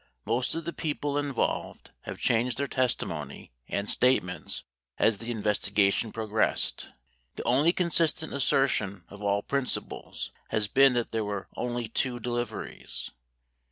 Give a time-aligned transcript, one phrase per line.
[0.25, 4.63] Most of the people involved have changed their testimony and statements
[4.97, 6.89] as the investigation progressed.
[7.35, 12.19] The only consistent asser tion of all principals has been that there were only two
[12.19, 13.11] deliveries.